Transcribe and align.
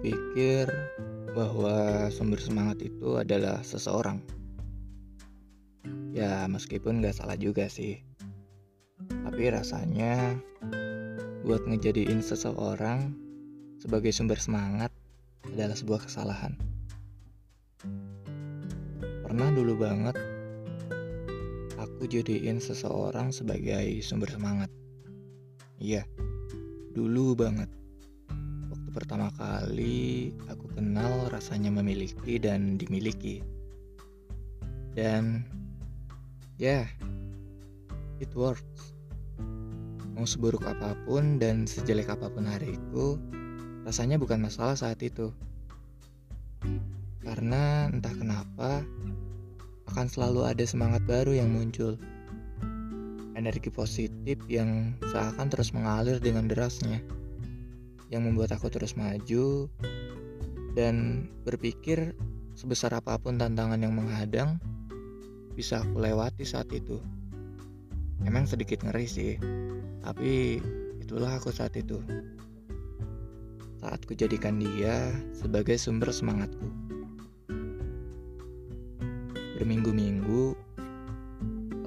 pikir 0.00 0.72
bahwa 1.36 2.08
sumber 2.08 2.40
semangat 2.40 2.80
itu 2.80 3.20
adalah 3.20 3.60
seseorang. 3.60 4.24
Ya, 6.16 6.48
meskipun 6.48 7.04
gak 7.04 7.20
salah 7.20 7.36
juga 7.36 7.68
sih. 7.70 8.00
Tapi 9.08 9.52
rasanya 9.52 10.34
buat 11.44 11.62
ngejadiin 11.68 12.24
seseorang 12.24 13.14
sebagai 13.78 14.10
sumber 14.10 14.40
semangat 14.40 14.90
adalah 15.46 15.76
sebuah 15.76 16.08
kesalahan. 16.08 16.56
Pernah 19.24 19.48
dulu 19.54 19.78
banget 19.78 20.16
aku 21.78 22.10
jadiin 22.10 22.58
seseorang 22.58 23.30
sebagai 23.30 24.02
sumber 24.02 24.28
semangat. 24.28 24.72
Iya, 25.80 26.04
dulu 26.92 27.32
banget 27.38 27.79
pertama 28.90 29.30
kali 29.38 30.34
aku 30.50 30.66
kenal 30.74 31.30
rasanya 31.30 31.70
memiliki 31.70 32.42
dan 32.42 32.74
dimiliki. 32.74 33.38
Dan 34.98 35.46
ya, 36.58 36.82
yeah, 36.82 36.86
it 38.18 38.34
works. 38.34 38.98
Mau 40.18 40.26
seburuk 40.26 40.66
apa 40.66 40.98
pun 41.06 41.38
dan 41.38 41.64
sejelek 41.70 42.10
apa 42.10 42.26
pun 42.28 42.44
hariku, 42.50 43.14
rasanya 43.86 44.18
bukan 44.18 44.42
masalah 44.42 44.74
saat 44.74 44.98
itu. 45.00 45.30
Karena 47.22 47.86
entah 47.88 48.12
kenapa, 48.12 48.82
akan 49.94 50.06
selalu 50.10 50.50
ada 50.50 50.64
semangat 50.66 51.06
baru 51.06 51.38
yang 51.38 51.54
muncul. 51.54 51.94
Energi 53.38 53.70
positif 53.70 54.36
yang 54.50 54.98
seakan 55.14 55.48
terus 55.48 55.70
mengalir 55.70 56.18
dengan 56.18 56.50
derasnya 56.50 57.00
yang 58.10 58.26
membuat 58.26 58.52
aku 58.58 58.66
terus 58.68 58.98
maju 58.98 59.70
dan 60.74 61.26
berpikir 61.46 62.14
sebesar 62.58 62.92
apa 62.92 63.16
pun 63.16 63.38
tantangan 63.38 63.78
yang 63.78 63.94
menghadang 63.94 64.58
bisa 65.54 65.82
aku 65.82 66.02
lewati 66.02 66.42
saat 66.42 66.68
itu. 66.74 66.98
Emang 68.26 68.44
sedikit 68.44 68.84
ngeri 68.84 69.06
sih, 69.08 69.32
tapi 70.04 70.60
itulah 71.00 71.40
aku 71.40 71.54
saat 71.54 71.72
itu. 71.78 72.02
Saat 73.80 74.04
ku 74.04 74.12
jadikan 74.12 74.60
dia 74.60 75.08
sebagai 75.32 75.80
sumber 75.80 76.12
semangatku. 76.12 76.68
Berminggu-minggu, 79.56 80.52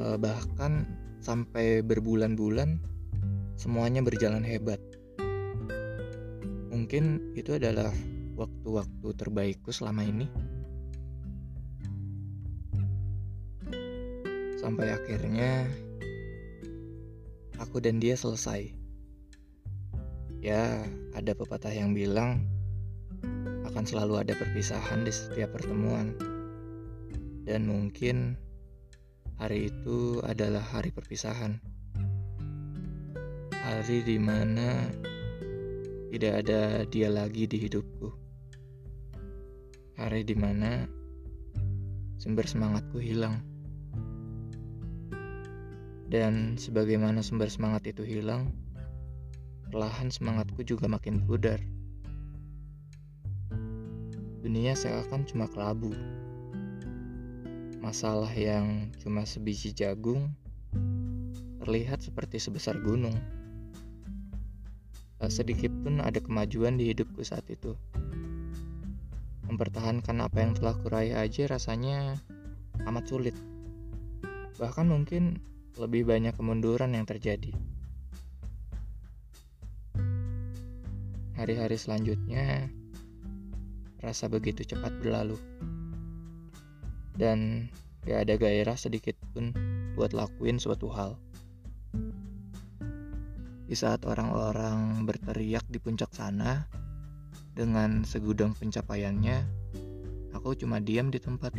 eh, 0.02 0.18
bahkan 0.18 0.90
sampai 1.22 1.86
berbulan-bulan, 1.86 2.82
semuanya 3.54 4.02
berjalan 4.02 4.42
hebat 4.42 4.82
Mungkin 6.94 7.34
itu 7.34 7.58
adalah 7.58 7.90
waktu-waktu 8.38 9.18
terbaikku 9.18 9.74
selama 9.74 10.06
ini. 10.06 10.30
Sampai 14.62 14.94
akhirnya 14.94 15.74
aku 17.58 17.82
dan 17.82 17.98
dia 17.98 18.14
selesai. 18.14 18.70
Ya, 20.38 20.86
ada 21.18 21.34
pepatah 21.34 21.74
yang 21.74 21.98
bilang 21.98 22.46
akan 23.66 23.90
selalu 23.90 24.22
ada 24.22 24.38
perpisahan 24.38 25.02
di 25.02 25.10
setiap 25.10 25.58
pertemuan. 25.58 26.14
Dan 27.42 27.74
mungkin 27.74 28.38
hari 29.42 29.74
itu 29.74 30.22
adalah 30.22 30.62
hari 30.62 30.94
perpisahan. 30.94 31.58
Hari 33.50 34.06
di 34.06 34.22
mana 34.22 34.94
tidak 36.14 36.46
ada 36.46 36.86
dia 36.86 37.10
lagi 37.10 37.50
di 37.50 37.58
hidupku. 37.58 38.14
Hari 39.98 40.22
di 40.22 40.38
mana 40.38 40.86
sumber 42.22 42.46
semangatku 42.46 43.02
hilang. 43.02 43.42
Dan 46.14 46.54
sebagaimana 46.54 47.26
sumber 47.26 47.50
semangat 47.50 47.90
itu 47.90 48.06
hilang, 48.06 48.54
perlahan 49.74 50.14
semangatku 50.14 50.62
juga 50.62 50.86
makin 50.86 51.18
pudar. 51.26 51.58
Dunia 54.46 54.78
seakan 54.78 55.26
cuma 55.26 55.50
kelabu. 55.50 55.98
Masalah 57.82 58.30
yang 58.38 58.94
cuma 59.02 59.26
sebiji 59.26 59.74
jagung 59.74 60.30
terlihat 61.58 62.06
seperti 62.06 62.38
sebesar 62.38 62.78
gunung 62.86 63.18
sedikit 65.30 65.72
pun 65.84 66.00
ada 66.02 66.20
kemajuan 66.24 66.76
di 66.80 66.92
hidupku 66.92 67.22
saat 67.24 67.46
itu. 67.52 67.76
Mempertahankan 69.48 70.18
apa 70.24 70.38
yang 70.42 70.56
telah 70.56 70.76
kuraih 70.80 71.14
aja 71.14 71.46
rasanya 71.52 72.18
amat 72.88 73.06
sulit. 73.12 73.36
Bahkan 74.58 74.88
mungkin 74.90 75.44
lebih 75.78 76.08
banyak 76.10 76.34
kemunduran 76.34 76.98
yang 76.98 77.06
terjadi. 77.06 77.54
Hari-hari 81.34 81.76
selanjutnya 81.76 82.70
rasa 84.04 84.30
begitu 84.30 84.64
cepat 84.64 84.94
berlalu. 85.02 85.40
Dan 87.14 87.70
gak 88.04 88.30
ada 88.30 88.36
gairah 88.38 88.78
sedikit 88.78 89.16
pun 89.34 89.54
buat 89.94 90.14
lakuin 90.14 90.58
suatu 90.58 90.90
hal. 90.90 91.18
Di 93.74 93.82
saat 93.82 94.06
orang-orang 94.06 95.02
berteriak 95.02 95.66
di 95.66 95.82
puncak 95.82 96.14
sana 96.14 96.62
dengan 97.58 98.06
segudang 98.06 98.54
pencapaiannya, 98.54 99.50
aku 100.30 100.54
cuma 100.54 100.78
diam 100.78 101.10
di 101.10 101.18
tempat. 101.18 101.58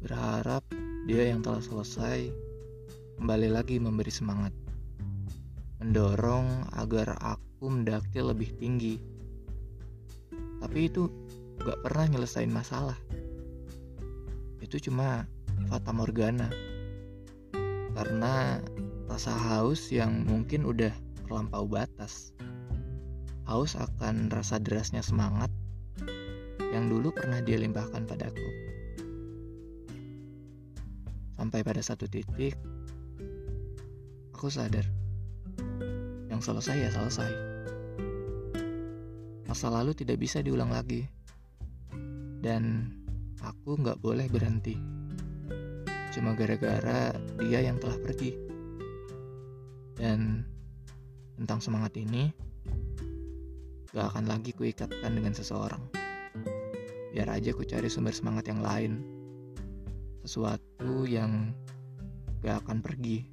Berharap 0.00 0.64
dia 1.04 1.28
yang 1.28 1.44
telah 1.44 1.60
selesai 1.60 2.32
kembali 3.20 3.52
lagi 3.52 3.76
memberi 3.76 4.08
semangat. 4.08 4.56
Mendorong 5.84 6.72
agar 6.72 7.20
aku 7.20 7.68
mendaki 7.68 8.24
lebih 8.24 8.56
tinggi. 8.56 8.96
Tapi 10.64 10.88
itu 10.88 11.12
gak 11.68 11.84
pernah 11.84 12.16
nyelesain 12.16 12.48
masalah. 12.48 12.96
Itu 14.64 14.80
cuma 14.80 15.28
fata 15.68 15.92
morgana. 15.92 16.48
Karena 17.92 18.56
rasa 19.08 19.32
haus 19.32 19.88
yang 19.88 20.28
mungkin 20.28 20.68
udah 20.68 20.92
terlampau 21.24 21.64
batas. 21.64 22.36
Haus 23.48 23.74
akan 23.74 24.28
rasa 24.28 24.60
derasnya 24.60 25.00
semangat 25.00 25.48
yang 26.68 26.92
dulu 26.92 27.08
pernah 27.16 27.40
dia 27.40 27.56
limpahkan 27.56 28.04
padaku. 28.04 28.48
Sampai 31.40 31.64
pada 31.64 31.80
satu 31.80 32.04
titik, 32.04 32.52
aku 34.36 34.52
sadar 34.52 34.84
yang 36.28 36.44
selesai 36.44 36.76
ya 36.76 36.90
selesai. 36.92 37.30
Masa 39.48 39.72
lalu 39.72 39.96
tidak 39.96 40.20
bisa 40.20 40.44
diulang 40.44 40.68
lagi, 40.68 41.08
dan 42.44 42.92
aku 43.40 43.80
nggak 43.80 43.96
boleh 44.04 44.28
berhenti. 44.28 44.76
Cuma 46.12 46.36
gara-gara 46.36 47.16
dia 47.40 47.64
yang 47.64 47.80
telah 47.80 47.96
pergi. 47.96 48.57
Dan 49.98 50.46
tentang 51.34 51.58
semangat 51.58 51.98
ini, 51.98 52.30
gak 53.90 54.14
akan 54.14 54.30
lagi 54.30 54.54
kuikatkan 54.54 55.10
dengan 55.10 55.34
seseorang. 55.34 55.82
Biar 57.10 57.34
aja 57.34 57.50
ku 57.50 57.66
cari 57.66 57.90
sumber 57.90 58.14
semangat 58.14 58.46
yang 58.46 58.62
lain. 58.62 59.02
Sesuatu 60.22 61.02
yang 61.02 61.50
gak 62.46 62.62
akan 62.62 62.78
pergi. 62.78 63.26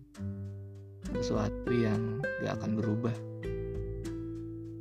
Sesuatu 1.13 1.69
yang 1.69 2.17
gak 2.41 2.57
akan 2.57 2.71
berubah. 2.81 3.15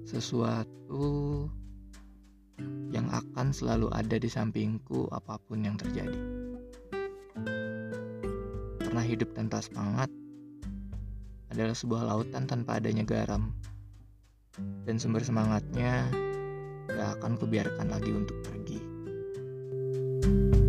Sesuatu 0.08 1.04
yang 2.94 3.10
akan 3.10 3.50
selalu 3.52 3.92
ada 3.92 4.16
di 4.16 4.30
sampingku 4.30 5.10
apa 5.12 5.36
pun 5.42 5.68
yang 5.68 5.76
terjadi. 5.76 6.16
Pernah 8.78 9.04
hidup 9.04 9.34
tanpa 9.34 9.58
semangat, 9.58 10.06
adalah 11.54 11.78
sebuah 11.78 12.02
lautan 12.10 12.50
tanpa 12.50 12.82
adanya 12.82 13.06
garam. 13.06 13.54
Dan 14.58 14.98
sumber 14.98 15.22
semangatnya 15.22 16.10
gak 16.90 17.22
akan 17.22 17.38
kubiarkan 17.38 17.88
lagi 17.94 18.10
untuk 18.10 18.36
pergi. 18.42 18.78
thank 20.24 20.56
you 20.56 20.63